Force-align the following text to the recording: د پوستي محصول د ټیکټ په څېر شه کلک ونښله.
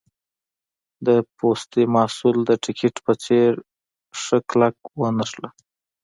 د 1.05 1.09
پوستي 1.37 1.83
محصول 1.95 2.37
د 2.49 2.51
ټیکټ 2.63 2.95
په 3.05 3.13
څېر 3.23 3.51
شه 4.21 4.37
کلک 4.49 4.75
ونښله. 4.99 5.49